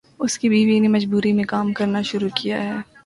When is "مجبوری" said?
0.87-1.33